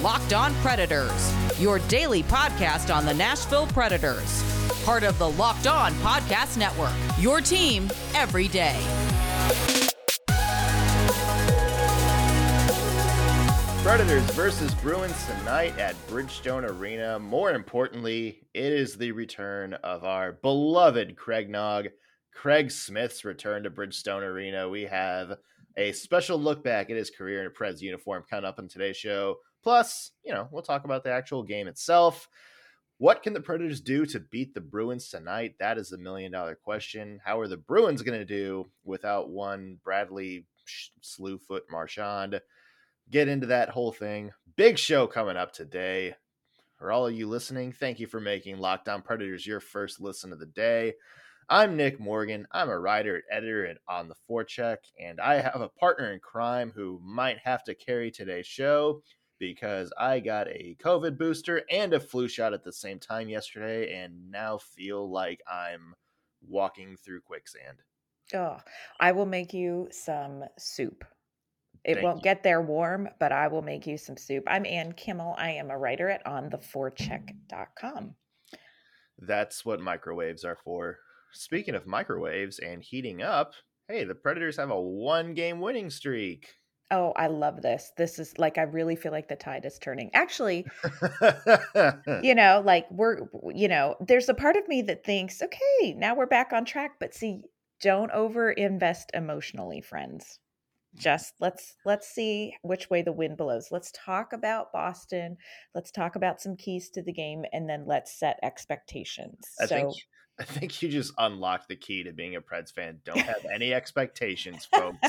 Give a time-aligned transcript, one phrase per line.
[0.00, 4.42] Locked On Predators, your daily podcast on the Nashville Predators.
[4.84, 8.80] Part of the Locked On Podcast Network, your team every day.
[13.82, 17.18] Predators versus Bruins tonight at Bridgestone Arena.
[17.18, 21.88] More importantly, it is the return of our beloved Craig Nog.
[22.32, 24.68] Craig Smith's return to Bridgestone Arena.
[24.68, 25.32] We have
[25.76, 28.96] a special look back at his career in a Preds uniform coming up on today's
[28.96, 29.36] show.
[29.62, 32.28] Plus, you know, we'll talk about the actual game itself.
[32.98, 35.54] What can the Predators do to beat the Bruins tonight?
[35.58, 37.20] That is the million dollar question.
[37.24, 40.46] How are the Bruins going to do without one Bradley
[41.02, 42.40] Slewfoot Marchand?
[43.10, 44.30] Get into that whole thing.
[44.56, 46.14] Big show coming up today.
[46.76, 50.32] For all of you listening, thank you for making Locked On Predators your first listen
[50.32, 50.94] of the day.
[51.48, 52.46] I'm Nick Morgan.
[52.52, 56.20] I'm a writer and editor at On the Forecheck, and I have a partner in
[56.20, 59.02] crime who might have to carry today's show
[59.42, 63.92] because I got a COVID booster and a flu shot at the same time yesterday,
[63.92, 65.96] and now feel like I'm
[66.46, 67.78] walking through quicksand.
[68.32, 68.58] Oh,
[69.00, 71.04] I will make you some soup.
[71.84, 72.22] It Thank won't you.
[72.22, 74.44] get there warm, but I will make you some soup.
[74.46, 75.34] I'm Ann Kimmel.
[75.36, 78.14] I am a writer at ontheforecheck.com.
[79.18, 81.00] That's what microwaves are for.
[81.32, 83.54] Speaking of microwaves and heating up,
[83.88, 86.46] hey, the Predators have a one game winning streak.
[86.92, 87.90] Oh, I love this.
[87.96, 90.10] This is like I really feel like the tide is turning.
[90.12, 90.66] Actually,
[92.22, 93.20] you know, like we're
[93.54, 96.92] you know, there's a part of me that thinks, okay, now we're back on track,
[97.00, 97.40] but see,
[97.80, 100.38] don't over invest emotionally, friends.
[100.94, 103.68] Just let's let's see which way the wind blows.
[103.70, 105.38] Let's talk about Boston.
[105.74, 109.46] Let's talk about some keys to the game and then let's set expectations.
[109.58, 109.94] I so think
[110.40, 112.98] I think you just unlocked the key to being a Preds fan.
[113.06, 115.08] Don't have any expectations, folks.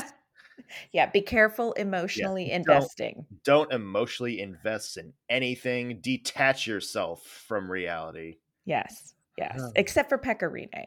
[0.92, 3.26] Yeah, be careful emotionally don't- investing.
[3.44, 6.00] Don't emotionally invest in anything.
[6.00, 8.38] Detach yourself from reality.
[8.64, 9.14] Yes.
[9.36, 9.58] Yes.
[9.60, 9.72] Oh.
[9.76, 10.86] Except for Pekka Rinne.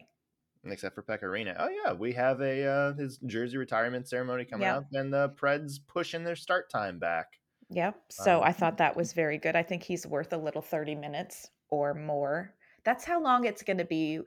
[0.65, 1.55] Except for Pecorino.
[1.57, 4.77] Oh yeah, we have a uh, his jersey retirement ceremony coming Yeah.
[4.77, 7.27] up, and the Preds pushing their start time back.
[7.69, 7.95] Yep.
[8.09, 9.55] So Um, I thought that was very good.
[9.55, 12.53] I think he's worth a little 30 minutes or more.
[12.83, 14.19] That's how long it's going to be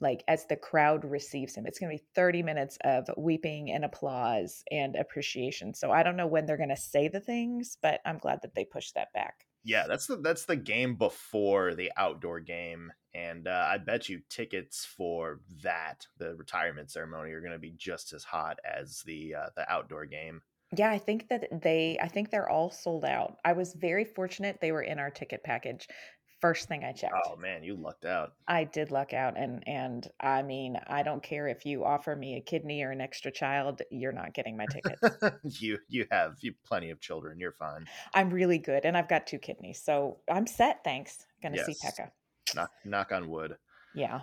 [0.00, 1.66] like as the crowd receives him.
[1.66, 5.74] It's going to be 30 minutes of weeping and applause and appreciation.
[5.74, 8.54] So I don't know when they're going to say the things, but I'm glad that
[8.54, 9.46] they pushed that back.
[9.64, 14.20] Yeah, that's the that's the game before the outdoor game, and uh, I bet you
[14.30, 19.34] tickets for that the retirement ceremony are going to be just as hot as the
[19.34, 20.40] uh, the outdoor game.
[20.76, 23.38] Yeah, I think that they I think they're all sold out.
[23.44, 25.88] I was very fortunate they were in our ticket package.
[26.40, 27.14] First thing I checked.
[27.26, 28.34] Oh man, you lucked out.
[28.46, 32.36] I did luck out and and I mean, I don't care if you offer me
[32.36, 34.98] a kidney or an extra child, you're not getting my ticket.
[35.60, 37.40] you you have you plenty of children.
[37.40, 37.86] You're fine.
[38.14, 39.82] I'm really good and I've got two kidneys.
[39.82, 41.26] So I'm set, thanks.
[41.42, 41.98] Gonna see Yes.
[41.98, 42.10] Pekka.
[42.54, 43.56] Knock knock on wood.
[43.94, 44.20] Yeah.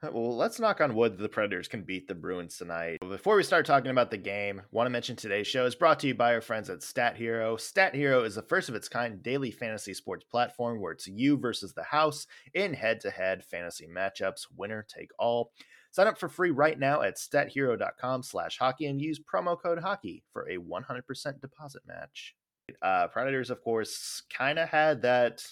[0.00, 2.98] Well, let's knock on wood the Predators can beat the Bruins tonight.
[3.00, 6.06] Before we start talking about the game, want to mention today's show is brought to
[6.06, 7.56] you by our friends at Stat Hero.
[7.56, 11.36] Stat Hero is the first of its kind daily fantasy sports platform where it's you
[11.36, 15.50] versus the house in head-to-head fantasy matchups, winner take all.
[15.90, 20.22] Sign up for free right now at stathero.com slash hockey and use promo code hockey
[20.32, 22.36] for a 100% deposit match.
[22.80, 25.44] Uh, Predators, of course, kind of had that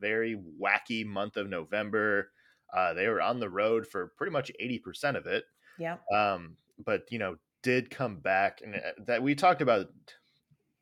[0.00, 2.30] very wacky month of November.
[2.74, 5.44] Uh, they were on the road for pretty much 80% of it.
[5.78, 5.96] Yeah.
[6.14, 9.88] Um, but, you know, did come back and uh, that we talked about,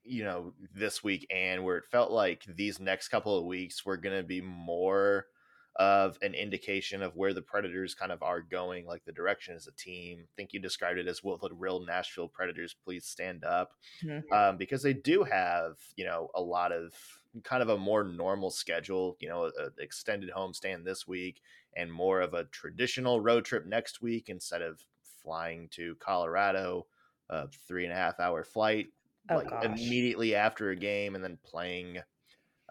[0.03, 3.97] you know, this week and where it felt like these next couple of weeks were
[3.97, 5.27] going to be more
[5.77, 9.67] of an indication of where the Predators kind of are going, like the direction as
[9.67, 10.21] a team.
[10.23, 13.73] I think you described it as will the real Nashville Predators please stand up?
[14.03, 14.23] Mhm.
[14.31, 16.95] um, because they do have you know a lot of
[17.43, 21.41] kind of a more normal schedule you know an extended homestand this week
[21.77, 24.85] and more of a traditional road trip next week instead of
[25.23, 26.87] flying to colorado
[27.31, 28.89] a three and a half hour flight
[29.31, 29.65] Oh, like gosh.
[29.65, 31.99] immediately after a game and then playing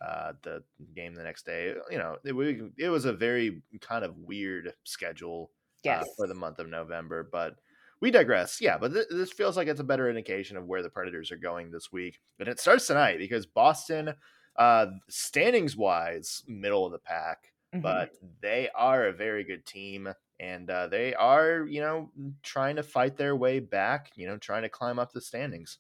[0.01, 0.63] uh, the
[0.95, 5.51] game the next day you know it, it was a very kind of weird schedule
[5.83, 6.03] Yes.
[6.03, 7.23] uh, for the month of November.
[7.29, 7.59] But
[7.99, 8.61] we digress.
[8.61, 11.37] Yeah, but th- this feels like it's a better indication of where the Predators are
[11.37, 12.21] going this week.
[12.39, 14.13] And it starts tonight because Boston,
[14.55, 18.03] uh, standings wise, middle of the pack, Mhm.
[18.03, 18.11] but
[18.41, 20.13] they are a very good team.
[20.39, 22.11] And uh, they are, you know,
[22.41, 25.79] trying to fight their way back, you know, trying to climb up the standings.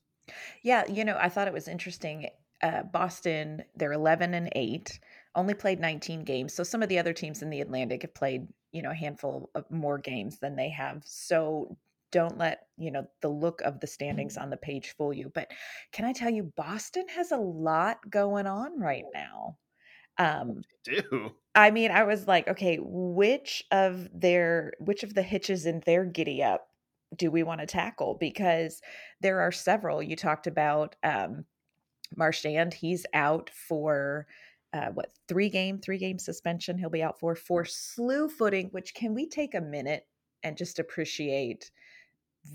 [0.61, 2.29] Yeah, you know, I thought it was interesting.
[2.61, 4.99] Uh, Boston, they're 11 and 8,
[5.35, 6.53] only played 19 games.
[6.53, 9.49] So some of the other teams in the Atlantic have played, you know, a handful
[9.55, 11.03] of more games than they have.
[11.05, 11.77] So
[12.11, 15.51] don't let you know the look of the standings on the page fool you but
[15.91, 19.57] can i tell you boston has a lot going on right now
[20.17, 21.31] um do?
[21.55, 26.05] I mean i was like okay which of their which of the hitches in their
[26.05, 26.67] giddy up
[27.17, 28.15] do we want to tackle?
[28.19, 28.81] Because
[29.21, 30.01] there are several.
[30.01, 31.45] You talked about um
[32.15, 32.73] marchand.
[32.73, 34.27] He's out for
[34.73, 38.95] uh, what three game three game suspension he'll be out for for slew footing which
[38.95, 40.07] can we take a minute
[40.41, 41.69] and just appreciate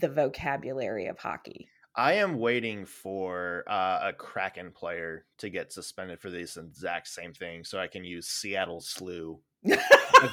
[0.01, 1.69] the vocabulary of hockey
[1.99, 7.33] I am waiting for uh, a Kraken player to get suspended for this exact same
[7.33, 9.79] thing, so I can use Seattle Slew as,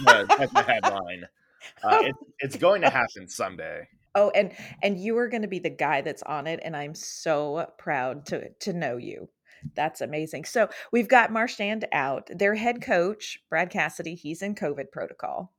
[0.08, 1.26] a, as a headline.
[1.84, 3.88] Uh, it, it's going to happen someday.
[4.14, 4.52] Oh, and
[4.84, 8.28] and you are going to be the guy that's on it, and I'm so proud
[8.28, 9.30] to to know you.
[9.76, 10.46] That's amazing.
[10.46, 12.30] So we've got Marchand out.
[12.32, 15.56] Their head coach, Brad Cassidy, he's in COVID protocol.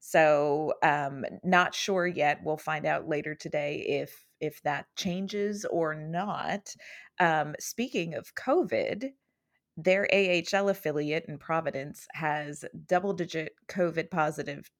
[0.00, 2.40] So um, not sure yet.
[2.42, 6.74] We'll find out later today if if that changes or not.
[7.18, 9.10] Um, speaking of COVID,
[9.76, 14.70] their AHL affiliate in Providence has double digit COVID positive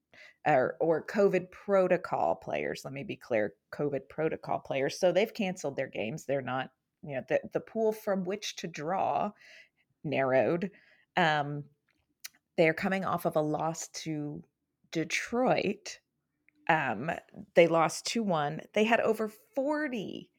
[0.45, 2.81] or, or COVID protocol players.
[2.83, 4.99] Let me be clear COVID protocol players.
[4.99, 6.25] So they've canceled their games.
[6.25, 6.71] They're not,
[7.03, 9.31] you know, the, the pool from which to draw
[10.03, 10.71] narrowed.
[11.15, 11.65] Um,
[12.57, 14.43] they're coming off of a loss to
[14.91, 15.99] Detroit
[16.69, 17.11] um,
[17.55, 18.61] they lost 2 1.
[18.73, 20.29] They had over 40,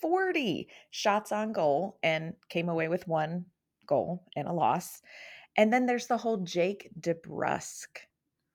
[0.00, 3.46] 40 shots on goal and came away with one
[3.86, 5.02] goal and a loss.
[5.56, 7.86] And then there's the whole Jake DeBrusk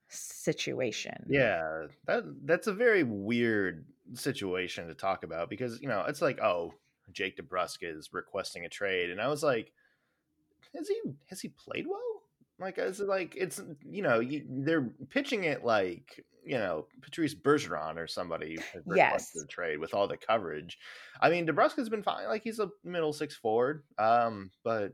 [0.10, 1.26] situation.
[1.30, 3.86] Yeah, that that's a very weird
[4.16, 6.74] situation to talk about because you know it's like oh
[7.12, 9.72] Jake DeBrusk is requesting a trade, and I was like,
[10.76, 12.19] has he has he played well?
[12.60, 17.98] Like, it's like it's you know you, they're pitching it like you know Patrice Bergeron
[17.98, 18.58] or somebody
[18.96, 20.78] yes the trade with all the coverage.
[21.22, 22.28] I mean, DeBrusk's been fine.
[22.28, 23.84] Like he's a middle six forward.
[23.98, 24.94] Um, but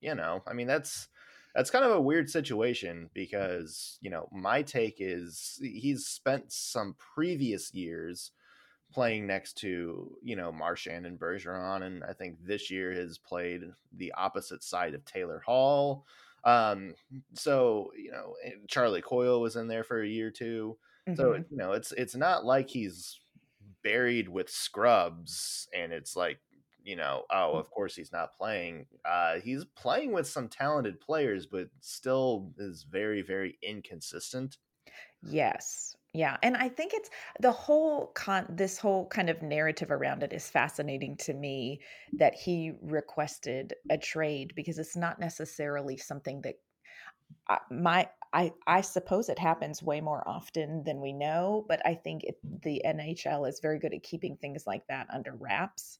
[0.00, 1.08] you know, I mean that's
[1.54, 6.94] that's kind of a weird situation because you know my take is he's spent some
[7.14, 8.32] previous years
[8.92, 13.62] playing next to you know Marchand and Bergeron, and I think this year has played
[13.96, 16.06] the opposite side of Taylor Hall.
[16.44, 16.94] Um,
[17.34, 18.34] so you know,
[18.68, 20.76] Charlie Coyle was in there for a year too.
[21.08, 21.16] Mm-hmm.
[21.16, 23.20] So you know, it's it's not like he's
[23.82, 26.38] buried with scrubs, and it's like
[26.84, 27.60] you know, oh, mm.
[27.60, 28.86] of course he's not playing.
[29.04, 34.58] Uh, he's playing with some talented players, but still is very very inconsistent.
[35.22, 35.96] Yes.
[36.14, 37.08] Yeah, and I think it's
[37.40, 41.80] the whole con this whole kind of narrative around it is fascinating to me
[42.18, 46.56] that he requested a trade because it's not necessarily something that
[47.48, 51.94] I, my I I suppose it happens way more often than we know, but I
[51.96, 55.98] think it, the NHL is very good at keeping things like that under wraps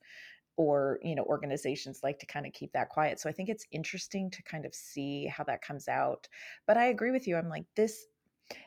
[0.57, 3.21] or you know organizations like to kind of keep that quiet.
[3.21, 6.29] So i think it's interesting to kind of see how that comes out
[6.67, 8.07] but i agree with you i'm like this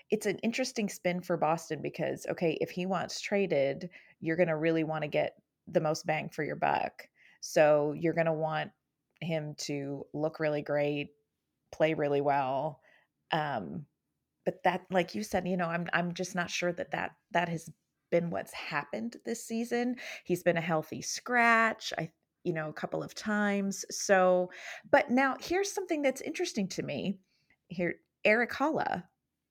[0.10, 3.90] it's an interesting spin for Boston because okay, if he wants traded,
[4.22, 5.36] you're going to really want to get
[5.68, 7.08] the most bang for your buck.
[7.42, 8.72] So you're going to want
[9.22, 11.10] him to look really great,
[11.72, 12.80] play really well.
[13.32, 13.86] Um,
[14.46, 17.50] but that, like you said, you know, I'm I'm just not sure that that that
[17.50, 17.70] has
[18.12, 19.96] been what's happened this season.
[20.24, 21.92] He's been a healthy scratch.
[21.98, 22.12] I
[22.44, 23.84] you know a couple of times.
[23.90, 24.52] So,
[24.92, 27.18] but now here's something that's interesting to me.
[27.68, 29.04] Here, Erik Haula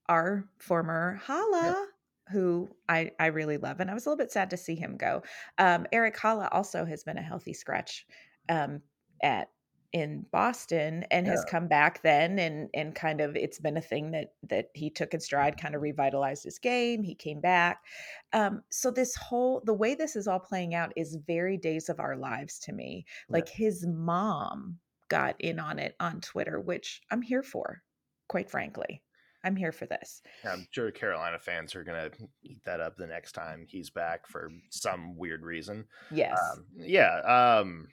[0.08, 1.87] our former Haula,
[2.30, 3.80] who I, I really love.
[3.80, 5.23] And I was a little bit sad to see him go.
[5.58, 8.06] Um, Erik Haula also has been a healthy scratch
[8.49, 8.82] um,
[9.23, 9.49] at
[9.94, 11.30] in Boston and yeah.
[11.30, 14.90] has come back then and and kind of it's been a thing that that he
[14.90, 17.04] took in stride, kind of revitalized his game.
[17.04, 17.84] He came back.
[18.32, 22.00] Um, so this whole the way this is all playing out is very days of
[22.00, 23.06] our lives to me.
[23.28, 27.80] Like his mom got in on it on Twitter, which I'm here for,
[28.28, 29.00] quite frankly.
[29.45, 30.23] I'm here for this.
[30.45, 34.27] I'm sure Carolina fans are going to eat that up the next time he's back
[34.27, 35.85] for some weird reason.
[36.11, 36.39] Yes.
[36.53, 37.21] Um, yeah.
[37.21, 37.89] Um,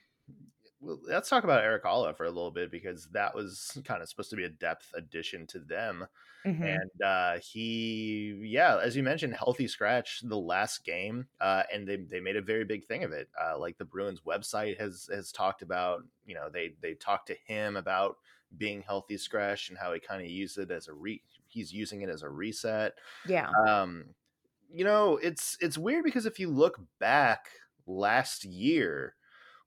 [0.80, 4.08] well, let's talk about Erik Haula for a little bit because that was kind of
[4.08, 6.06] supposed to be a depth addition to them.
[6.44, 6.62] Mm-hmm.
[6.64, 11.98] And uh, he, yeah, as you mentioned, healthy scratch the last game, uh, and they,
[11.98, 13.28] they made a very big thing of it.
[13.40, 17.36] Uh, like the Bruins website has has talked about, you know, they they talked to
[17.46, 18.16] him about
[18.58, 22.02] being healthy scratch and how he kind of used it as a re he's using
[22.02, 22.94] it as a reset.
[23.24, 23.50] Yeah.
[23.66, 24.14] Um,
[24.70, 27.48] you know, it's it's weird because if you look back
[27.86, 29.16] last year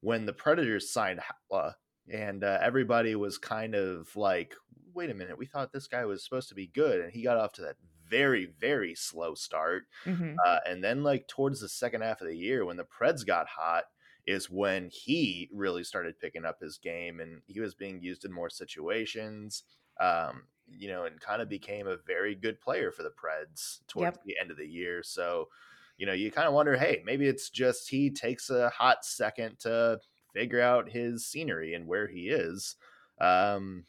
[0.01, 1.75] when the Predators signed Haula
[2.11, 4.55] and uh, everybody was kind of like,
[4.93, 7.37] wait a minute, we thought this guy was supposed to be good, and he got
[7.37, 7.77] off to that
[8.07, 9.83] very, very slow start.
[10.05, 10.35] Mhm.
[10.45, 13.47] Uh, and then, like, towards the second half of the year, when the Preds got
[13.47, 13.85] hot,
[14.27, 18.31] is when he really started picking up his game and he was being used in
[18.31, 19.63] more situations.
[19.99, 24.17] Um, you know, and kind of became a very good player for the Preds towards
[24.17, 24.23] Yep.
[24.25, 25.03] the end of the year.
[25.03, 25.49] So,
[25.97, 29.59] you know, you kind of wonder, hey, maybe it's just he takes a hot second
[29.59, 29.99] to
[30.33, 32.75] figure out his scenery and where he is.
[33.21, 33.85] Um,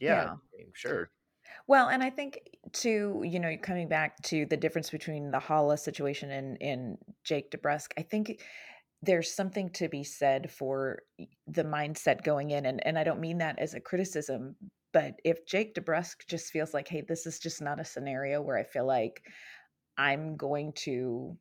[0.00, 0.30] yeah, Yeah.
[0.32, 1.10] I mean, sure.
[1.66, 2.40] Well, and I think
[2.74, 7.50] to, you know, coming back to the difference between the Haula situation and and Jake
[7.50, 8.42] DeBrusk, I think
[9.02, 11.02] there's something to be said for
[11.46, 14.56] the mindset going in and and I don't mean that as a criticism,
[14.92, 18.56] but if Jake DeBrusk just feels like, hey, this is just not a scenario where
[18.58, 19.22] I feel like
[19.98, 21.36] I'm going to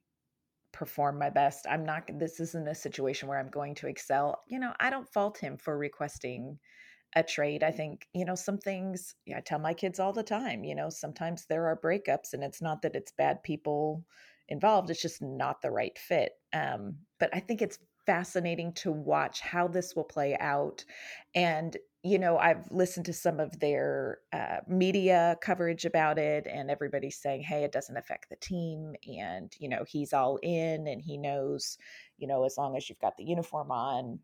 [0.74, 1.65] perform my best.
[1.70, 4.41] I'm not this isn't a situation where I'm going to excel.
[4.48, 6.60] You know, I don't fault him for requesting
[7.15, 7.63] a trade.
[7.63, 10.75] I think, you know, some things yeah, I tell my kids all the time, you
[10.75, 14.05] know, sometimes there are breakups and it's not that it's bad people
[14.48, 16.34] involved, it's just not the right fit.
[16.53, 20.84] Um, but I think it's fascinating to watch how this will play out.
[21.36, 26.72] And, you know, I've listened to some of their uh, media coverage about it, and
[26.72, 28.96] everybody's saying, hey, it doesn't affect the team.
[29.20, 31.77] And, you know, he's all in and he knows,
[32.17, 34.20] you know, as long as you've got the uniform on,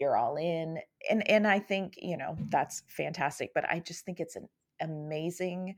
[0.00, 4.18] you're all in and and i think you know that's fantastic but i just think
[4.18, 4.48] it's an
[4.80, 5.76] amazing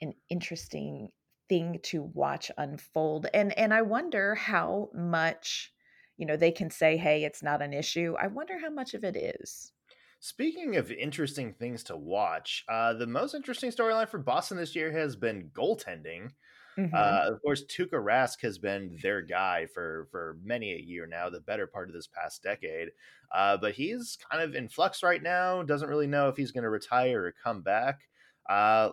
[0.00, 1.08] and interesting
[1.48, 5.72] thing to watch unfold and and i wonder how much
[6.16, 9.02] you know they can say hey it's not an issue i wonder how much of
[9.02, 9.72] it is
[10.20, 14.90] Speaking of interesting things to watch, uh, the most interesting storyline for Boston this year
[14.92, 16.32] has been goaltending.
[16.76, 16.94] Mhm.
[16.96, 21.28] Uh, of course, Tuukka Rask has been their guy for for many a year now,
[21.30, 22.92] the better part of this past decade.
[23.32, 25.62] Uh, but he's kind of in flux right now.
[25.62, 28.08] Doesn't really know if he's going to retire or come back.
[28.48, 28.92] Uh,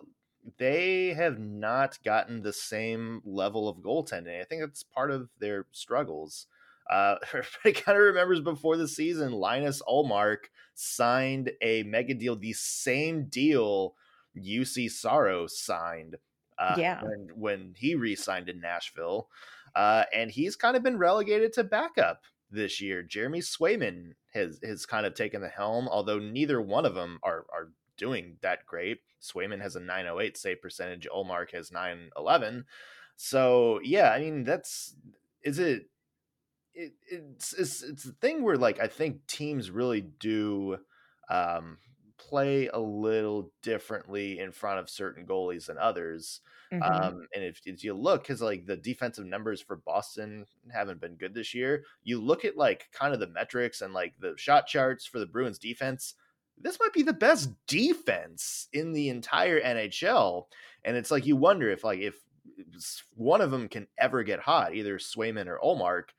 [0.58, 4.40] they have not gotten the same level of goaltending.
[4.40, 6.46] I think that's part of their struggles.
[6.90, 12.52] Uh, everybody kind of remembers before the season, Linus Ullmark signed a mega deal, the
[12.52, 13.94] same deal
[14.36, 16.16] Juuse Saros signed
[16.58, 17.02] uh, Yeah.
[17.02, 19.28] when when he re-signed in Nashville,
[19.74, 23.02] uh, and he's kind of been relegated to backup this year.
[23.02, 27.46] Jeremy Swayman has has kind of taken the helm, although neither one of them are
[27.52, 29.00] are doing that great.
[29.22, 31.08] Swayman has a 908 save percentage.
[31.14, 32.66] Ullmark has 911.
[33.16, 34.94] So yeah, I mean that's
[35.42, 35.88] is it.
[36.78, 40.78] It, it's, it's it's the thing where like I think teams really do
[41.30, 41.78] um,
[42.18, 46.42] play a little differently in front of certain goalies than others.
[46.70, 47.02] Mhm.
[47.02, 51.16] Um, and if, if you look, because like the defensive numbers for Boston haven't been
[51.16, 54.66] good this year, you look at like kind of the metrics and like the shot
[54.66, 56.14] charts for the Bruins defense.
[56.58, 60.48] This might be the best defense in the entire NHL,
[60.84, 62.22] and it's like you wonder if like if
[63.14, 66.10] one of them can ever get hot, either Swayman or Ullmark.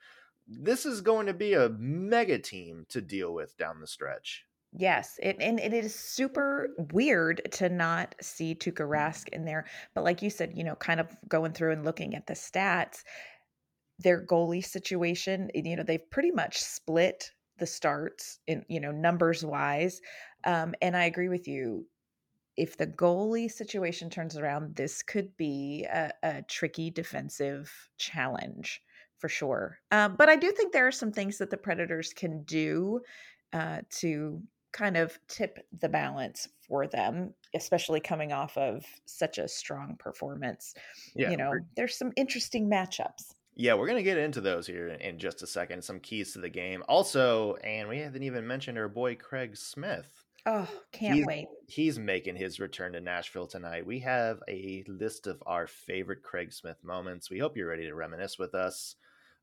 [0.47, 4.45] This is going to be a mega team to deal with down the stretch.
[4.73, 9.65] Yes, it, and it is super weird to not see Tuukka Rask in there.
[9.93, 13.03] But like you said, you know, kind of going through and looking at the stats,
[13.99, 19.43] their goalie situation, you know, they've pretty much split the starts in, you know, numbers
[19.43, 20.01] wise.
[20.43, 21.87] Um, and I agree with you.
[22.55, 28.81] If the goalie situation turns around, this could be a, a tricky defensive challenge
[29.19, 29.79] for sure.
[29.91, 33.01] Um, but I do think there are some things that the Predators can do
[33.53, 34.41] uh, to
[34.73, 40.73] kind of tip the balance for them, especially coming off of such a strong performance.
[41.15, 43.33] Yeah, you know, there's some interesting matchups.
[43.55, 45.83] Yeah, we're gonna get into those here in, in just a second.
[45.83, 50.07] Some keys to the game, also, and we haven't even mentioned our boy Craig Smith.
[50.45, 51.47] Oh, can't He's- wait.
[51.67, 53.85] He's making his return to Nashville tonight.
[53.85, 57.29] We have a list of our favorite Craig Smith moments.
[57.29, 58.95] We hope you're ready to reminisce with us.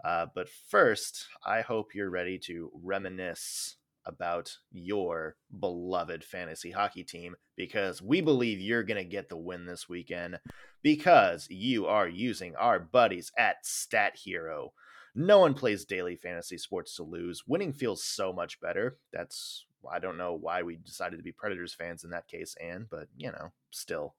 [0.04, 7.34] Uh, but first, I hope you're ready to reminisce about your beloved fantasy hockey team
[7.56, 10.38] because we believe you're going to get the win this weekend
[10.82, 14.72] because you are using our buddies at Stat Hero.
[15.14, 17.44] No one plays daily fantasy sports to lose.
[17.46, 18.98] Winning feels so much better.
[19.12, 22.86] That's I don't know why we decided to be Predators fans in that case, Anne,
[22.90, 24.14] but you know, still.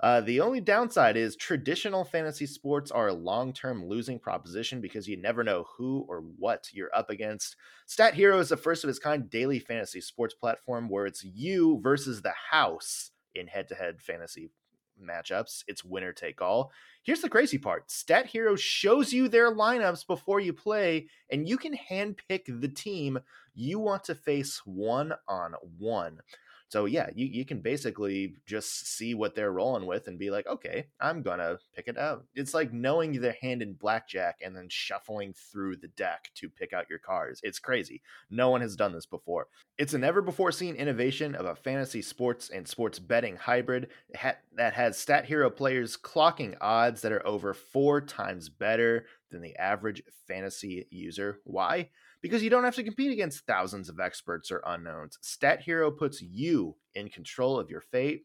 [0.00, 5.08] Uh, the only downside is traditional fantasy sports are a long term losing proposition because
[5.08, 7.56] you never know who or what you're up against.
[7.86, 11.80] Stat Hero is the first of its kind daily fantasy sports platform where it's you
[11.82, 14.50] versus the house in head to head fantasy
[15.02, 15.64] matchups.
[15.66, 16.72] It's winner take all.
[17.02, 21.56] Here's the crazy part Stat Hero shows you their lineups before you play, and you
[21.56, 23.18] can handpick the team
[23.54, 26.20] you want to face one on one.
[26.68, 30.46] So yeah, you, you can basically just see what they're rolling with and be like,
[30.46, 32.24] okay, I'm gonna pick it out.
[32.34, 36.72] It's like knowing their hand in blackjack and then shuffling through the deck to pick
[36.72, 37.40] out your cards.
[37.42, 38.02] It's crazy.
[38.30, 39.48] No one has done this before.
[39.78, 43.88] It's a never before seen innovation of a fantasy sports and sports betting hybrid
[44.56, 49.56] that has stat hero players clocking odds that are over four times better than the
[49.56, 51.38] average fantasy user.
[51.44, 51.90] Why?
[52.20, 55.18] Because you don't have to compete against thousands of experts or unknowns.
[55.20, 58.24] Stat Hero puts you in control of your fate.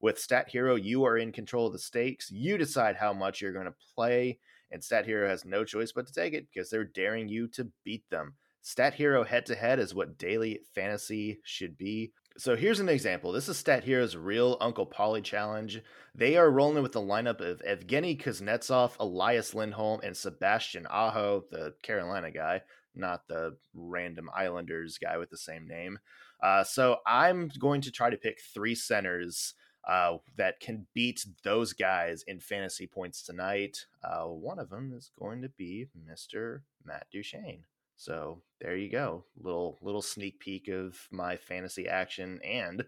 [0.00, 2.30] With Stat Hero, you are in control of the stakes.
[2.30, 4.38] You decide how much you're going to play,
[4.70, 7.70] and Stat Hero has no choice but to take it because they're daring you to
[7.84, 8.34] beat them.
[8.62, 12.12] Stat Hero head to head is what daily fantasy should be.
[12.36, 13.32] So here's an example.
[13.32, 15.80] This is Stat Hero's real Uncle Polly challenge.
[16.14, 21.74] They are rolling with the lineup of Evgeny Kuznetsov, Elias Lindholm, and Sebastian Aho, the
[21.82, 22.62] Carolina guy
[22.94, 25.98] not the random Islanders guy with the same name.
[26.42, 29.54] Uh, so I'm going to try to pick three centers
[29.88, 33.86] uh, that can beat those guys in fantasy points tonight.
[34.04, 36.60] Uh, one of them is going to be Mr.
[36.84, 37.64] Matt Duchene.
[37.96, 42.82] So there you go, little little sneak peek of my fantasy action and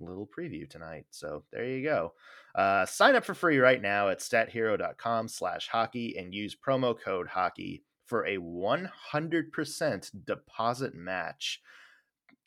[0.00, 1.06] little preview tonight.
[1.10, 2.14] So there you go.
[2.54, 7.28] Uh, sign up for free right now at stathero.com slash hockey and use promo code
[7.28, 11.60] hockey for a 100% deposit match.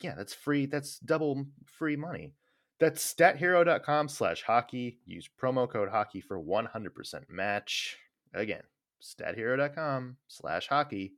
[0.02, 0.66] Yeah, that's free.
[0.66, 2.34] That's double free money.
[2.80, 4.98] That's stathero.com slash hockey.
[5.06, 7.98] Use promo code hockey for 100% match.
[8.34, 8.64] Again,
[9.02, 11.14] stathero.com slash hockey.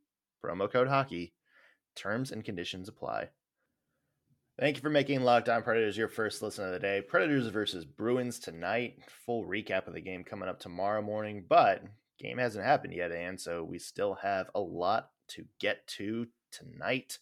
[0.45, 1.33] Promo code hockey.
[1.95, 3.29] Terms and conditions apply.
[4.59, 7.01] Thank you for making Locked On Predators your first listen of the day.
[7.01, 8.99] Predators versus Bruins tonight.
[9.25, 11.45] Full recap of the game coming up tomorrow morning.
[11.47, 11.83] But
[12.23, 17.19] game hasn't happened yet, and so we still have a lot to get to tonight.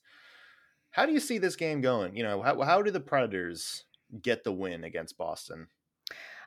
[0.92, 2.16] How do you see this game going?
[2.16, 3.86] You know, how, how do the Predators
[4.22, 5.68] get the win against Boston?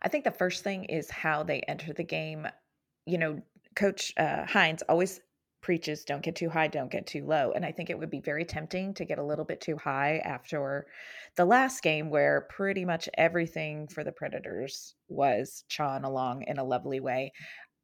[0.03, 2.47] I think the first thing is how they enter the game.
[3.07, 3.43] You know,
[3.75, 5.21] Coach uh, Hynes always
[5.63, 7.53] preaches don't get too high, don't get too low.
[7.53, 10.19] And I think it would be very tempting to get a little bit too high
[10.19, 10.87] after
[11.37, 16.65] the last game, where pretty much everything for the Predators was chawing along in a
[16.65, 17.33] lovely way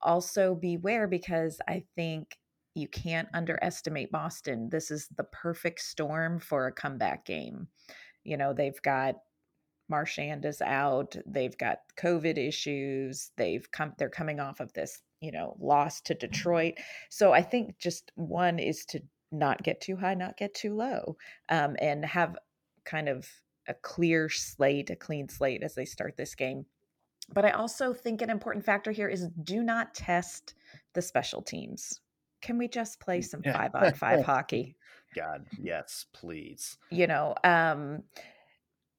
[0.03, 2.37] also beware because I think
[2.75, 4.69] you can't underestimate Boston.
[4.71, 7.69] This is the perfect storm for a comeback game.
[8.25, 9.17] You know, they've got
[9.89, 15.33] Marchand is out, they've got COVID issues, they've come they're coming off of this, you
[15.33, 16.75] know, loss to Detroit.
[17.11, 19.01] So I think just one is to
[19.33, 21.17] not get too high, not get too low,
[21.49, 22.37] um, and have
[22.85, 23.29] kind of
[23.69, 26.67] a clear slate, a clean slate as they start this game.
[27.33, 30.55] But I also think an important factor here is do not test
[30.95, 32.01] the special teams.
[32.43, 34.77] Can we just play some five on five hockey?
[35.15, 36.79] God, yes, please.
[36.91, 38.03] You know, um,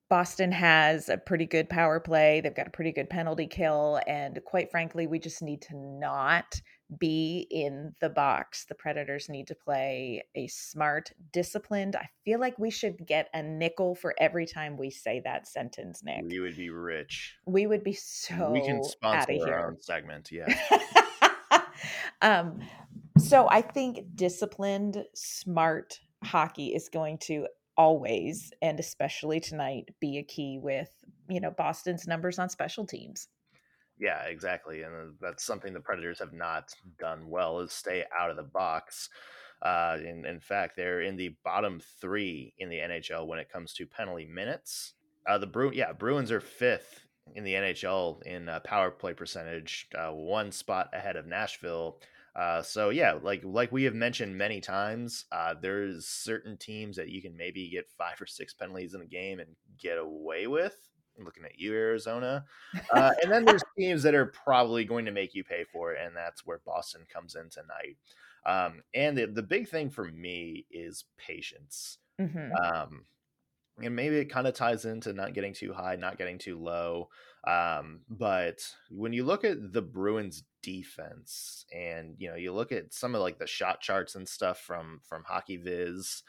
[0.10, 2.42] Boston has a pretty good power play.
[2.42, 4.00] They've got a pretty good penalty kill.
[4.08, 6.62] And quite frankly, we just need to not
[6.98, 8.66] be in the box.
[8.66, 11.96] The Predators need to play a smart, disciplined.
[11.96, 16.04] I feel like we should get a nickel for every time we say that sentence,
[16.04, 16.24] Nick.
[16.24, 17.36] We would be rich.
[17.46, 19.68] We would be so we can sponsor our here.
[19.68, 20.30] own segment.
[20.42, 20.48] Yeah.
[22.22, 22.60] um,
[23.18, 30.24] so I think disciplined, smart hockey is going to always and especially tonight be a
[30.24, 30.90] key with
[31.30, 33.28] you know Boston's numbers on special teams.
[34.02, 38.36] Yeah, exactly, and that's something the Predators have not done well is stay out of
[38.36, 39.10] the box.
[39.62, 43.74] Uh, in, in fact, they're in the bottom three in the NHL when it comes
[43.76, 44.94] to penalty minutes.
[45.28, 47.02] Uh, the Bru- yeah, Bruins are fifth
[47.36, 52.00] in the NHL in uh, power play percentage, uh, one spot ahead of Nashville.
[52.36, 57.10] Uh, so yeah, like like we have mentioned many times, uh, there's certain teams that
[57.10, 60.91] you can maybe get five or six penalties in a game and get away with.
[61.18, 62.46] I'm looking at you, Arizona.
[62.94, 66.00] Uh, and then there's teams that are probably going to make you pay for it,
[66.04, 67.98] and that's where Boston comes in tonight.
[68.46, 72.00] Um, and the, the big thing for me is patience.
[72.20, 72.54] Mm-hmm.
[72.56, 73.06] Um,
[73.80, 77.10] and maybe it kind of ties into not getting too high, not getting too low.
[77.48, 82.94] Um, but when you look at the Bruins defense and you know you look at
[82.94, 86.22] some of like the shot charts and stuff from from HockeyViz,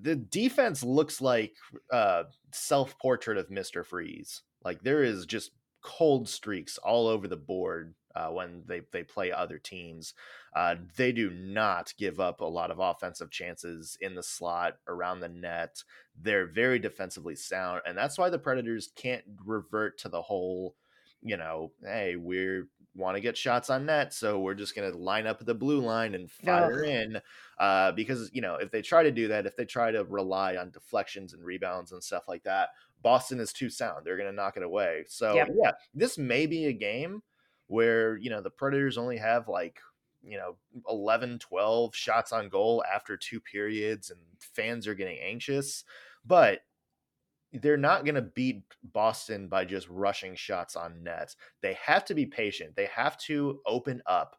[0.00, 1.54] the defense looks like
[1.92, 4.42] uh self portrait of Mister Freeze.
[4.64, 9.30] Like there is just cold streaks all over the board uh, when they, they play
[9.30, 10.14] other teams.
[10.54, 15.20] Uh, they do not give up a lot of offensive chances in the slot around
[15.20, 15.82] the net.
[16.20, 20.74] They're very defensively sound, and that's why the Predators can't revert to the whole,
[21.22, 24.96] you know, hey, we're want to get shots on net, so we're just going to
[24.96, 26.88] line up at the blue line and fire Ugh.
[26.88, 27.20] in.
[27.58, 30.56] Uh, because you know, if they try to do that, if they try to rely
[30.56, 32.70] on deflections and rebounds and stuff like that,
[33.02, 34.04] Boston is too sound.
[34.04, 35.04] They're going to knock it away.
[35.08, 35.48] So Yep.
[35.62, 37.22] yeah, this may be a game
[37.68, 39.80] where you know the Predators only have like
[40.22, 40.56] you know
[40.88, 45.84] 11 12 shots on goal after two periods and fans are getting anxious
[46.24, 46.60] but
[47.62, 51.34] they're not going to beat Boston by just rushing shots on net.
[51.62, 52.76] They have to be patient.
[52.76, 54.36] They have to open up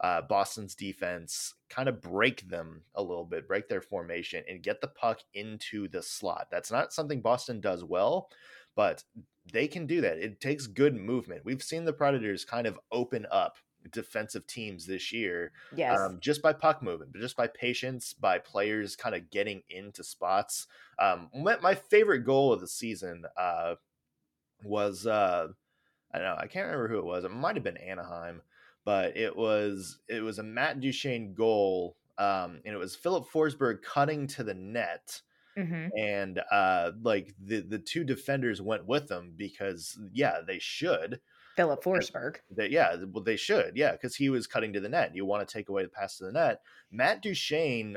[0.00, 4.80] uh, Boston's defense, kind of break them a little bit, break their formation, and get
[4.80, 6.48] the puck into the slot.
[6.50, 8.28] That's not something Boston does well,
[8.74, 9.04] but
[9.52, 10.18] they can do that.
[10.18, 11.42] It takes good movement.
[11.44, 13.56] We've seen the Predators kind of open up
[13.90, 16.08] defensive teams this year Yes.
[16.08, 20.02] um, just by puck movement, but just by patience, by players kind of getting into
[20.04, 20.66] spots.
[20.98, 23.76] Um, my, my favorite goal of the season uh,
[24.62, 25.48] was uh,
[26.12, 27.24] I don't know, I can't remember who it was.
[27.24, 28.42] It might have been Anaheim,
[28.84, 33.82] but it was it was a Matt Duchene goal, um, and it was Filip Forsberg
[33.82, 35.22] cutting to the net
[35.56, 41.20] hmm and uh like the the two defenders went with them because yeah they should
[41.56, 42.36] Filip Forsberg.
[42.56, 45.14] that yeah, well they should, yeah, because he was cutting to the net.
[45.14, 46.60] You want to take away the pass to the net.
[46.90, 47.96] Matt Duchene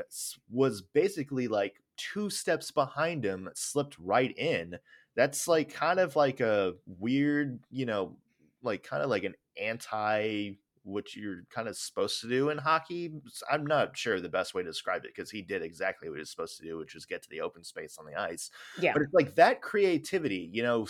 [0.50, 4.78] was basically like two steps behind him, slipped right in.
[5.16, 8.16] That's like kind of like a weird, you know,
[8.62, 10.52] like kind of like an anti
[10.84, 13.12] what you're kind of supposed to do in hockey.
[13.50, 16.20] I'm not sure the best way to describe it because he did exactly what he
[16.20, 18.50] was supposed to do, which was get to the open space on the ice.
[18.80, 18.94] Yeah.
[18.94, 20.86] But it's like that creativity, you know,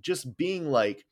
[0.00, 1.06] just being like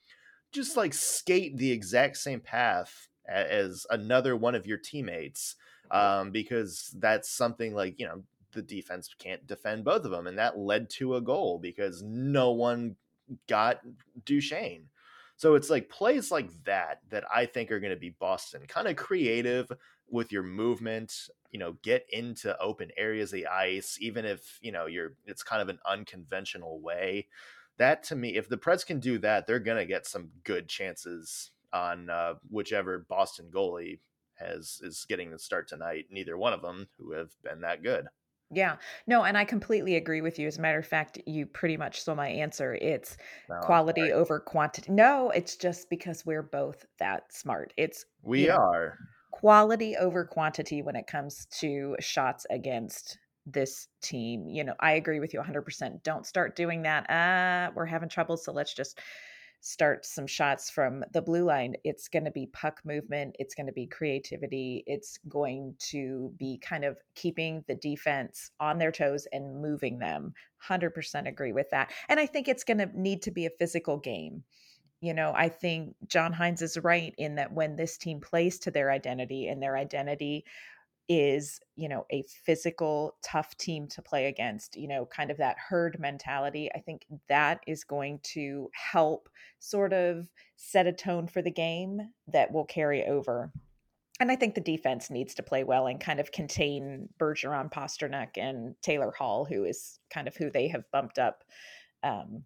[0.55, 5.57] just like skate the exact same path as another one of your teammates
[5.90, 10.38] um, because that's something like you know the defense can't defend both of them and
[10.38, 12.95] that led to a goal because no one
[13.49, 13.81] got
[14.25, 14.87] Duchene.
[15.37, 18.87] So it's like plays like that that I think are going to be Boston kind
[18.87, 19.71] of creative
[20.09, 24.73] with your movement, you know, get into open areas of the ice even if, you
[24.73, 27.29] know, you're it's kind of an unconventional way
[27.77, 31.51] that to me, if the Preds can do that, they're gonna get some good chances
[31.73, 33.99] on uh, whichever Boston goalie
[34.35, 36.07] has is getting the start tonight.
[36.11, 38.07] Neither one of them who have been that good.
[38.51, 38.77] Yeah.
[39.07, 40.47] No, and I completely agree with you.
[40.47, 42.75] As a matter of fact, you pretty much saw my answer.
[42.75, 43.17] It's
[43.49, 44.93] No, quality over quantity.
[44.93, 47.73] No, it's just because we're both that smart.
[47.77, 48.99] It's we you know, are.
[49.44, 54.48] Quality over quantity when it comes to shots against this team.
[54.48, 56.02] You know, I agree with you 100%.
[56.02, 57.04] Don't start doing that.
[57.11, 59.00] Ah, we're having trouble, so let's just
[59.61, 61.74] start some shots from the blue line.
[61.85, 66.59] It's going to be puck movement, it's going to be creativity, it's going to be
[66.66, 70.33] kind of keeping the defense on their toes and moving them.
[70.66, 71.92] 100% agree with that.
[72.09, 74.42] And I think it's going to need to be a physical game
[75.05, 78.71] you know, I think John Hynes is right in that when this team plays to
[78.71, 80.47] their identity and their identity
[81.11, 85.57] is, you know, a physical, tough team to play against, you know, kind of that
[85.59, 91.43] herd mentality, I think that is going to help sort of set a tone for
[91.43, 93.53] the game that will carry over.
[94.21, 98.38] And I think the defense needs to play well and kind of contain Bergeron, Pastrnak,
[98.38, 101.45] and Taylor Hall, who is kind of who they have bumped up
[102.03, 102.45] um,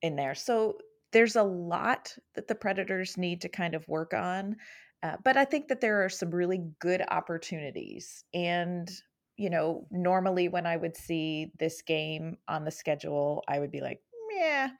[0.00, 0.34] in there.
[0.34, 0.78] So
[1.12, 4.56] there's a lot that the Predators need to kind of work on.
[5.02, 8.24] Uh, but I think that there are some really good opportunities.
[8.34, 8.90] And,
[9.36, 13.80] you know, normally when I would see this game on the schedule, I would be
[13.80, 14.70] like, yeah.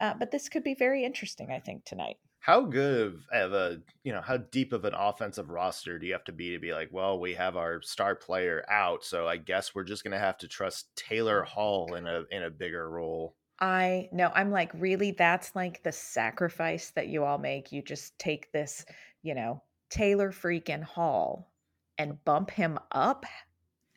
[0.00, 2.16] Uh, but this could be very interesting, I think, tonight.
[2.40, 6.14] How good of, of a you know how deep of an offensive roster do you
[6.14, 9.36] have to be to be like, well, we have our star player out, so I
[9.36, 13.36] guess we're just gonna have to trust Taylor Hall in a in a bigger role.
[13.60, 14.30] I know.
[14.34, 15.12] I'm like, really?
[15.12, 17.72] That's like the sacrifice that you all make.
[17.72, 18.84] You just take this,
[19.22, 21.52] you know, Taylor freaking Hall
[21.98, 23.26] and bump him up.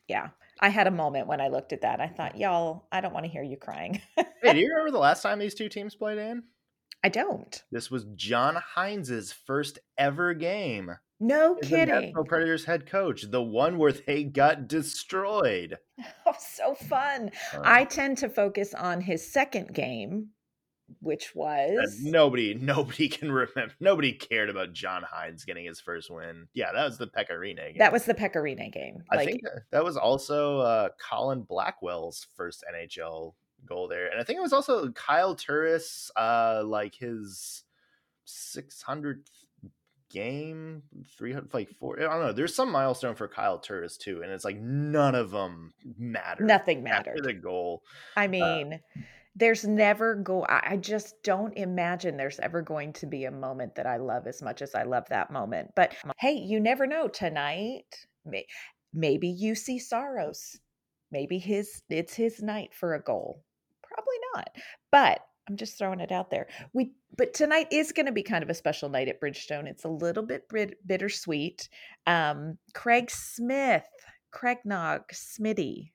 [0.08, 0.28] Yeah.
[0.60, 2.00] I had a moment when I looked at that.
[2.00, 4.00] I thought, y'all, I don't want to hear you crying.
[4.16, 6.44] Hey, do you remember the last time these two teams played in?
[7.04, 7.62] I don't.
[7.70, 10.90] This was John Hynes's first ever game.
[11.20, 11.94] No the kidding.
[11.94, 15.76] Nashville Predators head coach, the one where they got destroyed.
[16.26, 17.30] Oh, so fun.
[17.54, 20.30] Uh, I tend to focus on his second game,
[21.00, 23.72] which was nobody, nobody can remember.
[23.78, 26.48] Nobody cared about John Hynes getting his first win.
[26.54, 27.78] Yeah, that was the Pecorino game.
[27.78, 29.04] that was the Pecorino game.
[29.12, 33.34] I Like think that- that was also uh, Colin Blackwell's first NHL
[33.66, 37.64] goal there, and I think it was also Kyle Turris, uh, like his
[38.24, 39.30] six hundredth
[40.10, 40.82] game,
[41.18, 41.98] three hundred, like four.
[41.98, 42.32] I don't know.
[42.32, 46.44] There's some milestone for Kyle Turris too, and it's like none of them matter.
[46.44, 47.82] nothing after the goal.
[48.16, 48.80] I mean,
[49.36, 53.86] there's never go I just don't imagine there's ever going to be a moment that
[53.86, 55.72] I love as much as I love that moment.
[55.74, 58.06] But hey, you never know tonight.
[58.92, 60.58] Maybe you see Saros.
[61.10, 63.42] Maybe his it's his night for a goal.
[63.94, 64.50] Probably not.
[64.90, 66.48] But I'm just throwing it out there.
[66.72, 69.66] We but tonight is going to be kind of a special night at Bridgestone.
[69.66, 70.48] It's a little bit
[70.86, 71.68] bittersweet.
[72.06, 73.86] Um, Craig Smith,
[74.32, 75.92] Craig Nog, Smitty,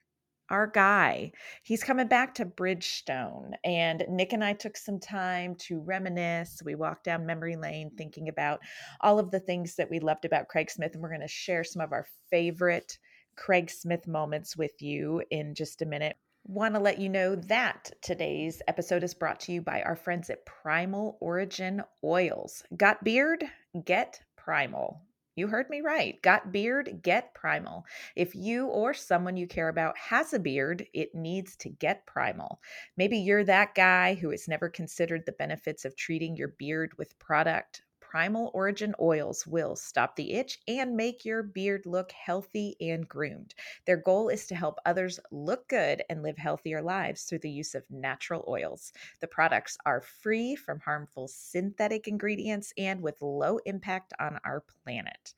[0.49, 1.31] our guy.
[1.63, 3.51] He's coming back to Bridgestone.
[3.63, 6.61] And Nick and I took some time to reminisce.
[6.63, 8.59] We walked down memory lane thinking about
[9.01, 10.93] all of the things that we loved about Craig Smith.
[10.93, 12.97] And we're going to share some of our favorite
[13.35, 16.17] Craig Smith moments with you in just a minute.
[16.49, 20.31] Want to let you know that today's episode is brought to you by our friends
[20.31, 22.63] at Primal Origin Oils.
[22.75, 23.43] Got beard?
[23.85, 24.99] Get Primal.
[25.35, 26.19] You heard me right.
[26.23, 27.01] Got beard?
[27.03, 27.85] Get primal.
[28.15, 32.59] If you or someone you care about has a beard, it needs to get primal.
[32.97, 37.17] Maybe you're that guy who has never considered the benefits of treating your beard with
[37.19, 43.07] product Primal Origin oils will stop the itch and make your beard look healthy and
[43.07, 43.53] groomed.
[43.85, 47.75] Their goal is to help others look good and live healthier lives through the use
[47.75, 48.93] of natural oils.
[49.21, 55.35] The products are free from harmful synthetic ingredients and with low impact on our planet.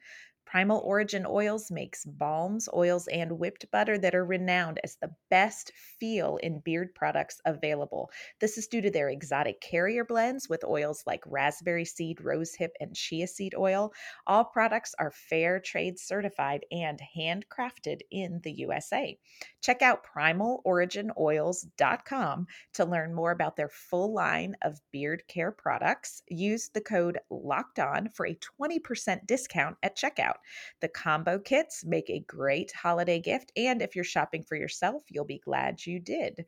[0.51, 5.71] Primal Origin Oils makes balms, oils, and whipped butter that are renowned as the best
[5.97, 8.11] feel in beard products available.
[8.41, 12.93] This is due to their exotic carrier blends with oils like raspberry seed, rosehip, and
[12.93, 13.93] chia seed oil.
[14.27, 19.17] All products are fair trade certified and handcrafted in the USA.
[19.61, 26.23] Check out primaloriginoils.com to learn more about their full line of beard care products.
[26.27, 30.39] Use the code LOCKED ON for a 20% discount at checkout.
[30.79, 35.25] The combo kits make a great holiday gift, and if you're shopping for yourself, you'll
[35.25, 36.45] be glad you did.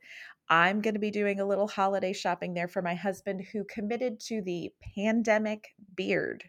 [0.48, 4.20] I'm going to be doing a little holiday shopping there for my husband who committed
[4.20, 6.44] to the pandemic beard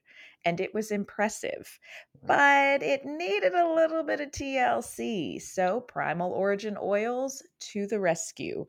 [0.46, 1.80] and it was impressive,
[2.24, 5.42] but it needed a little bit of TLC.
[5.42, 8.66] So, Primal Origin Oils to the rescue.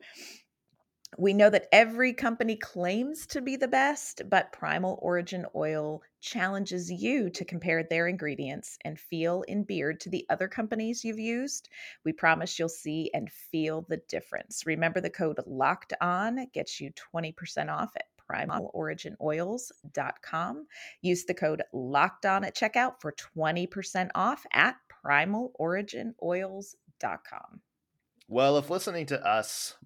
[1.17, 6.91] We know that every company claims to be the best, but Primal Origin Oil challenges
[6.91, 11.69] you to compare their ingredients and feel in beard to the other companies you've used.
[12.03, 14.65] We promise you'll see and feel the difference.
[14.65, 20.67] Remember the code locked on gets you 20% off at primaloriginoils.com.
[21.01, 27.61] Use the code locked on at checkout for 20% off at primaloriginoils.com.
[28.29, 29.77] Well, if listening to us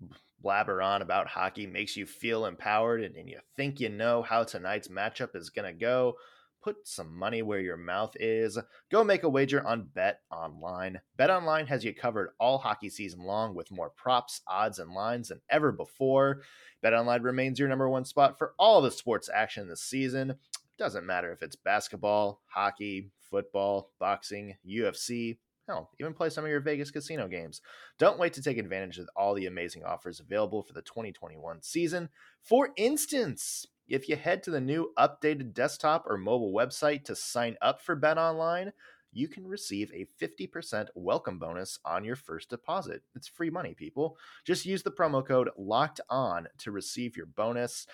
[0.41, 4.43] blabber on about hockey makes you feel empowered and, and you think you know how
[4.43, 6.15] tonight's matchup is going to go,
[6.61, 8.57] put some money where your mouth is.
[8.91, 11.01] Go make a wager on Bet Online.
[11.17, 15.29] Bet Online has you covered all hockey season long with more props, odds, and lines
[15.29, 16.41] than ever before.
[16.81, 20.35] Bet Online remains your number one spot for all the sports action this season.
[20.77, 25.37] Doesn't matter if it's basketball, hockey, football, boxing, UFC,
[25.71, 27.61] Hell, even play some of your Vegas casino games.
[27.97, 32.09] Don't wait to take advantage of all the amazing offers available for the 2021 season.
[32.41, 37.55] For instance, if you head to the new updated desktop or mobile website to sign
[37.61, 38.73] up for Bet Online,
[39.13, 43.03] you can receive a 50% welcome bonus on your first deposit.
[43.15, 44.17] It's free money, people.
[44.43, 47.87] Just use the promo code LOCKED ON to receive your bonus.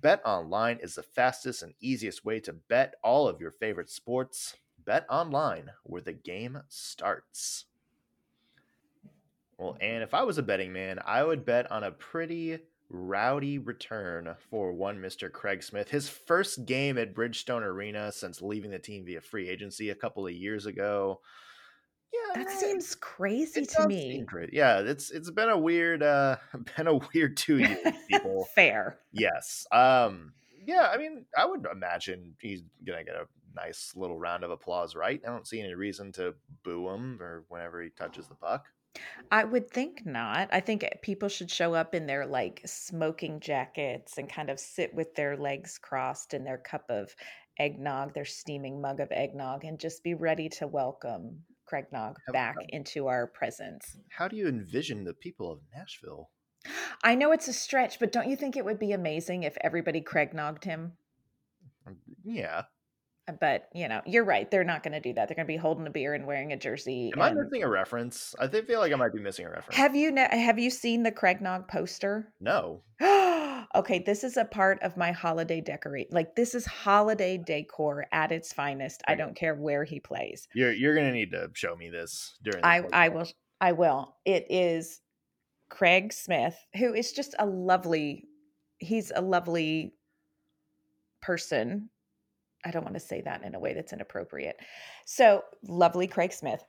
[0.00, 4.54] Bet Online is the fastest and easiest way to bet all of your favorite sports
[4.84, 7.66] bet online where the game starts.
[9.58, 12.58] Well, and if I was a betting man, I would bet on a pretty
[12.90, 15.30] rowdy return for one Mr.
[15.30, 15.90] Craig Smith.
[15.90, 20.26] His first game at Bridgestone Arena since leaving the team via free agency a couple
[20.26, 21.20] of years ago.
[22.12, 24.24] Yeah, that seems crazy to me.
[24.52, 26.36] Yeah, it's it's been a weird uh
[26.76, 28.46] been a weird 2 years people.
[28.54, 28.98] Fair.
[29.12, 29.66] Yes.
[29.72, 30.32] Um
[30.66, 34.50] yeah, I mean, I would imagine he's going to get a nice little round of
[34.50, 35.20] applause, right?
[35.26, 38.66] I don't see any reason to boo him or whenever he touches the puck.
[39.30, 40.48] I would think not.
[40.52, 44.94] I think people should show up in their like smoking jackets and kind of sit
[44.94, 47.14] with their legs crossed and their cup of
[47.58, 52.56] eggnog, their steaming mug of eggnog, and just be ready to welcome Craig Nog back
[52.68, 53.96] into our presence.
[54.10, 56.30] How do you envision the people of Nashville?
[57.02, 60.00] I know it's a stretch, but don't you think it would be amazing if everybody
[60.00, 60.92] Craig Nogged him?
[61.86, 62.62] Um, yeah.
[63.40, 64.50] But you know, you're right.
[64.50, 65.28] They're not going to do that.
[65.28, 67.10] They're going to be holding a beer and wearing a jersey.
[67.14, 67.38] Am and...
[67.38, 68.34] I missing a reference?
[68.38, 69.76] I feel like I might be missing a reference.
[69.76, 72.32] Have you ne- have you seen the Craig Nog poster?
[72.40, 72.82] No.
[73.74, 76.12] okay, this is a part of my holiday decorate.
[76.12, 79.02] Like this is holiday decor at its finest.
[79.08, 80.48] I don't care where he plays.
[80.54, 82.64] You're you're going to need to show me this during.
[82.64, 83.26] I I will.
[83.60, 84.16] I will.
[84.26, 85.00] It is
[85.74, 88.28] Craig Smith, who is just a lovely,
[88.78, 89.94] he's a lovely
[91.22, 91.90] person.
[92.64, 94.56] I don't want to say that in a way that's inappropriate.
[95.04, 96.64] So, lovely Craig Smith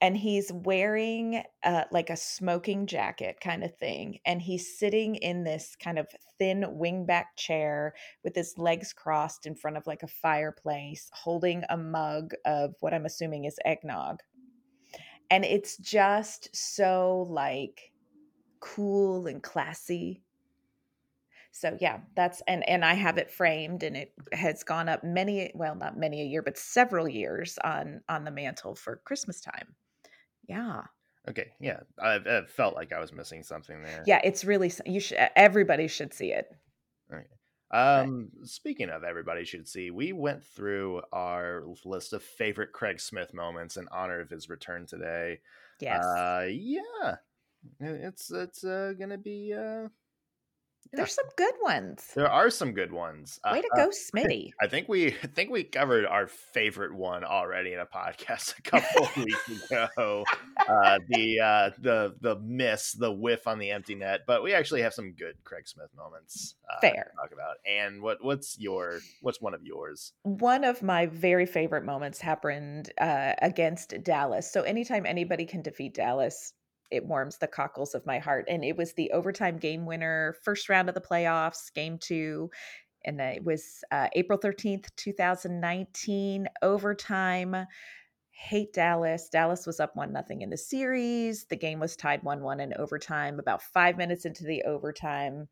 [0.00, 5.44] and he's wearing uh, like a smoking jacket kind of thing and he's sitting in
[5.44, 6.06] this kind of
[6.38, 11.76] thin wingback chair with his legs crossed in front of like a fireplace holding a
[11.76, 14.20] mug of what i'm assuming is eggnog
[15.30, 17.92] and it's just so like
[18.60, 20.22] cool and classy
[21.52, 25.50] so yeah that's and and i have it framed and it has gone up many
[25.54, 29.74] well not many a year but several years on on the mantle for christmas time
[30.50, 30.82] yeah.
[31.28, 34.02] Okay, yeah, I, I felt like I was missing something there.
[34.06, 36.50] Yeah, it's really you should everybody should see it.
[37.72, 43.32] Um, speaking of everybody should see, we went through our list of favorite Craig Smith
[43.32, 45.38] moments in honor of his return today.
[45.78, 46.04] Yes.
[46.04, 47.16] Uh, yeah,
[47.78, 49.88] it's it's uh, gonna be uh,
[50.92, 52.10] there's some good ones.
[52.14, 53.38] There are some good ones.
[53.44, 54.50] Uh, Way to uh, go, Smitty!
[54.60, 58.62] I think we I think we covered our favorite one already in a podcast a
[58.62, 60.24] couple weeks ago.
[60.68, 64.82] Uh, the uh, the the miss, the whiff on the empty net, but we actually
[64.82, 66.54] have some good Craig Smith moments.
[66.70, 67.56] Uh, Fair talk about.
[67.66, 70.12] And what what's your what's one of yours?
[70.22, 74.50] One of my very favorite moments happened uh, against Dallas.
[74.50, 76.54] So anytime anybody can defeat Dallas,
[76.90, 78.46] it warms the cockles of my heart.
[78.48, 82.50] And it was the overtime game winner, first round of the playoffs, game two.
[83.04, 87.66] And it was uh, April 13th, 2019, overtime.
[88.32, 89.28] Hate Dallas.
[89.28, 91.44] Dallas was up one nothing in the series.
[91.44, 93.38] The game was tied one one in overtime.
[93.38, 95.48] About five minutes into the overtime,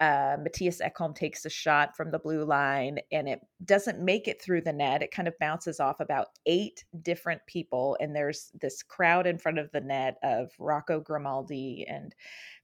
[0.00, 4.42] uh, Mattias Ekholm takes a shot from the blue line and it doesn't make it
[4.42, 5.02] through the net.
[5.02, 7.96] It kind of bounces off about eight different people.
[8.00, 12.12] And there's this crowd in front of the net of Rocco Grimaldi and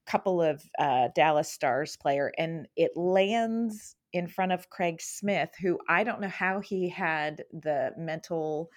[0.05, 2.33] a couple of uh, Dallas Stars player.
[2.37, 7.43] And it lands in front of Craig Smith, who I don't know how he had
[7.53, 8.69] the mental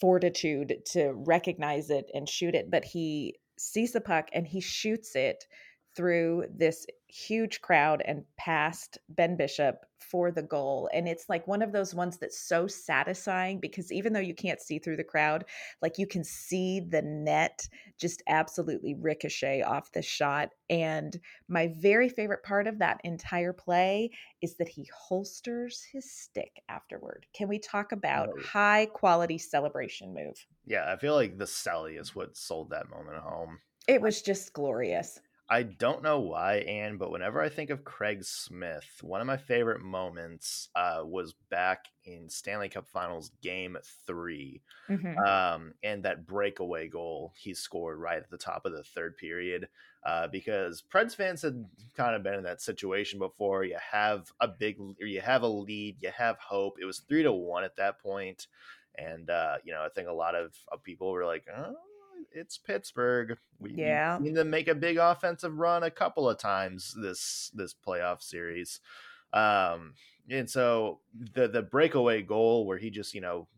[0.00, 5.14] fortitude to recognize it and shoot it, but he sees the puck and he shoots
[5.14, 5.44] it
[5.96, 10.88] through this huge crowd and past Ben Bishop for the goal.
[10.92, 14.60] And it's like one of those ones that's so satisfying because even though you can't
[14.60, 15.44] see through the crowd,
[15.82, 20.50] like you can see the net just absolutely ricochet off the shot.
[20.68, 24.10] And my very favorite part of that entire play
[24.42, 27.26] is that he holsters his stick afterward.
[27.32, 28.42] Can we talk about oh.
[28.42, 30.46] high quality celebration move?
[30.66, 33.58] Yeah, I feel like the Sally is what sold that moment home.
[33.88, 35.20] It was just glorious.
[35.48, 39.36] I don't know why, Anne, but whenever I think of Craig Smith, one of my
[39.36, 45.18] favorite moments uh, was back in Stanley Cup Finals Game 3 mm-hmm.
[45.18, 49.68] um, and that breakaway goal he scored right at the top of the third period.
[50.04, 51.64] Uh, because Preds fans had
[51.96, 53.64] kind of been in that situation before.
[53.64, 56.76] You have a big, you have a lead, you have hope.
[56.80, 58.46] It was three to one at that point,
[58.96, 61.74] and uh, you know I think a lot of, of people were like, oh,
[62.36, 63.38] it's Pittsburgh.
[63.58, 64.18] We yeah.
[64.20, 68.80] need to make a big offensive run a couple of times this this playoff series.
[69.32, 69.94] Um,
[70.30, 71.00] and so
[71.34, 73.48] the the breakaway goal where he just you know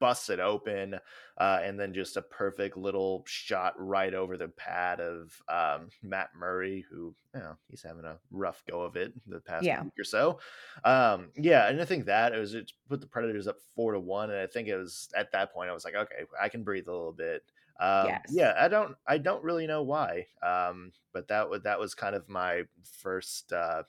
[0.00, 0.96] busts it open,
[1.38, 6.30] uh, and then just a perfect little shot right over the pad of um, Matt
[6.36, 9.82] Murray, who you know he's having a rough go of it the past yeah.
[9.82, 10.38] week or so.
[10.84, 14.00] Um, yeah, and I think that it was it put the Predators up four to
[14.00, 16.64] one, and I think it was at that point I was like, okay, I can
[16.64, 17.42] breathe a little bit.
[17.80, 18.22] Um, yes.
[18.30, 22.14] Yeah, I don't, I don't really know why, um, but that was that was kind
[22.14, 22.62] of my
[23.00, 23.82] first, uh,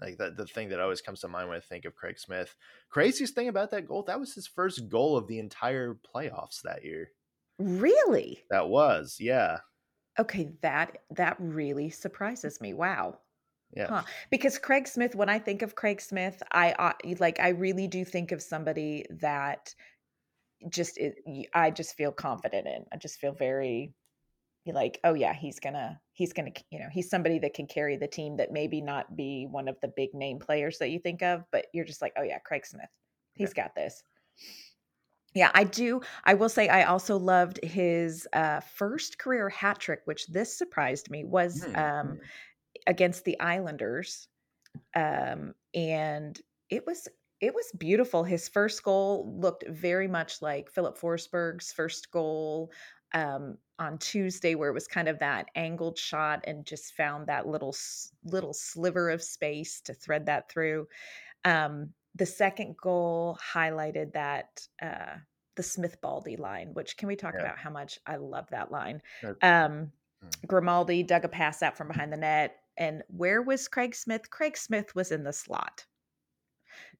[0.00, 2.56] like the the thing that always comes to mind when I think of Craig Smith.
[2.90, 6.84] Craziest thing about that goal, that was his first goal of the entire playoffs that
[6.84, 7.10] year.
[7.58, 8.44] Really?
[8.50, 9.58] That was, yeah.
[10.18, 12.72] Okay, that that really surprises me.
[12.72, 13.18] Wow.
[13.74, 13.88] Yeah.
[13.88, 14.02] Huh.
[14.30, 18.04] Because Craig Smith, when I think of Craig Smith, I uh, like I really do
[18.04, 19.74] think of somebody that
[20.68, 21.16] just it,
[21.54, 22.84] I just feel confident in.
[22.92, 23.92] I just feel very
[24.66, 28.08] like, oh yeah, he's gonna he's gonna you know he's somebody that can carry the
[28.08, 31.44] team that maybe not be one of the big name players that you think of,
[31.52, 32.88] but you're just like, oh yeah, Craig Smith,
[33.34, 33.64] he's yeah.
[33.64, 34.02] got this.
[35.34, 36.00] Yeah, I do.
[36.24, 41.10] I will say I also loved his uh, first career hat trick, which this surprised
[41.10, 41.76] me was mm-hmm.
[41.76, 42.18] um,
[42.86, 44.28] against the Islanders,
[44.94, 46.40] um, and
[46.70, 47.06] it was
[47.40, 48.24] it was beautiful.
[48.24, 52.70] His first goal looked very much like Filip Forsberg's first goal
[53.14, 57.46] um, on Tuesday, where it was kind of that angled shot and just found that
[57.46, 57.74] little
[58.24, 60.86] little sliver of space to thread that through.
[61.44, 65.16] Um, the second goal highlighted that uh,
[65.56, 67.44] the Smith Baldy line, which can we talk yeah.
[67.44, 69.02] about how much I love that line?
[69.42, 70.46] Um, Hmm.
[70.46, 72.56] Grimaldi dug a pass out from behind the net.
[72.78, 74.30] And where was Craig Smith?
[74.30, 75.86] Craig Smith was in the slot.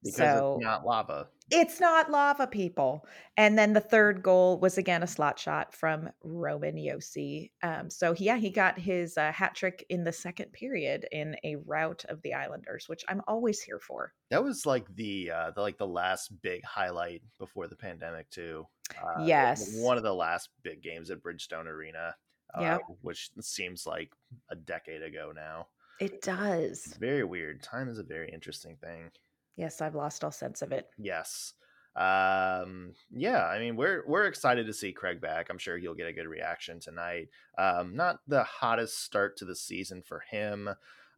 [0.03, 1.27] Because so, it's not lava.
[1.49, 3.05] It's not lava, people.
[3.37, 7.51] And then the third goal was again a slot shot from Roman Josi.
[7.63, 11.55] Um, so yeah, he got his uh, hat trick in the second period in a
[11.65, 14.13] rout of the Islanders, which I'm always here for.
[14.29, 18.67] That was like the, uh, the like the last big highlight before the pandemic too.
[18.91, 22.15] Uh, yes, one of the last big games at Bridgestone Arena.
[22.53, 24.11] Uh, yeah, which seems like
[24.49, 25.67] a decade ago now.
[25.99, 26.95] It does.
[26.99, 27.63] very weird.
[27.63, 29.11] Time is a very interesting thing.
[29.57, 30.87] Yes, I've lost all sense of it.
[30.97, 31.53] Yes.
[31.95, 35.47] Um, yeah, I mean, we're we're excited to see Craig back.
[35.49, 37.29] I'm sure he'll get a good reaction tonight.
[37.57, 40.69] Um, not the hottest start to the season for him.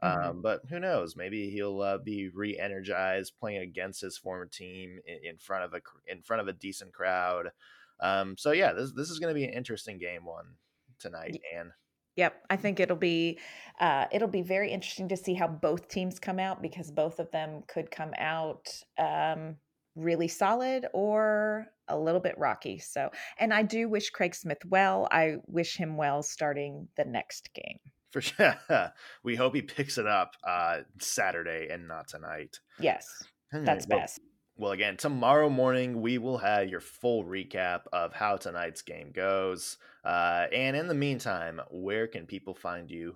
[0.01, 0.29] Mm-hmm.
[0.29, 1.17] Um, but who knows?
[1.17, 5.81] Maybe he'll uh, be re-energized playing against his former team in, in, front of a
[6.07, 7.51] in front of a decent crowd.
[7.99, 10.55] Um, so yeah, this this is going to be an interesting game one
[10.99, 11.71] tonight, and
[12.19, 13.39] Yep, I think it'll be
[13.79, 17.31] uh, it'll be very interesting to see how both teams come out because both of
[17.31, 18.67] them could come out
[18.97, 19.55] um,
[19.95, 22.77] really solid or a little bit rocky.
[22.77, 25.07] So, and I do wish Craig Smith well.
[25.09, 27.79] I wish him well starting the next game.
[28.11, 28.59] For sure,
[29.23, 32.59] we hope he picks it up uh, Saturday and not tonight.
[32.81, 33.07] Yes,
[33.53, 34.19] that's best.
[34.59, 39.77] Well, again, tomorrow morning we will have your full recap of how tonight's game goes.
[40.03, 43.15] Uh, and in the meantime, where can people find you?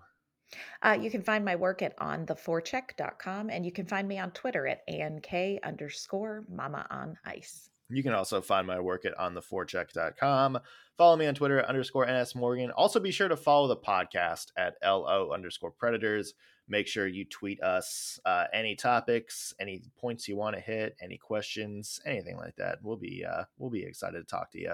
[0.81, 4.65] Uh, you can find my work at ontheforecheck.com and you can find me on Twitter
[4.67, 7.69] at ANK underscore mama on ice.
[7.89, 10.59] You can also find my work at ontheforecheck.com.
[10.97, 12.71] Follow me on Twitter at underscore NS Morgan.
[12.71, 16.35] Also be sure to follow the podcast at LO underscore predators.
[16.67, 21.17] Make sure you tweet us uh, any topics, any points you want to hit, any
[21.17, 22.79] questions, anything like that.
[22.81, 24.73] We'll be uh, we'll be excited to talk to you.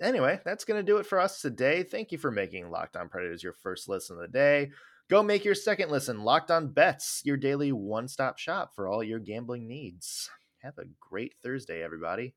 [0.00, 1.82] Anyway, that's going to do it for us today.
[1.82, 4.70] Thank you for making Locked On Predators your first listen of the day.
[5.08, 6.22] Go make your second listen.
[6.22, 10.28] Locked On Bets, your daily one stop shop for all your gambling needs.
[10.58, 12.34] Have a great Thursday, everybody.